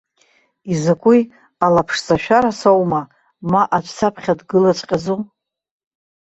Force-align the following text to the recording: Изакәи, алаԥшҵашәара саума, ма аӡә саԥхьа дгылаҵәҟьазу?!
Изакәи, 0.71 1.21
алаԥшҵашәара 1.65 2.51
саума, 2.59 3.01
ма 3.51 3.61
аӡә 3.75 3.91
саԥхьа 3.97 4.39
дгылаҵәҟьазу?! 4.39 5.19